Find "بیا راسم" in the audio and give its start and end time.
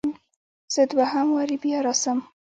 1.63-2.17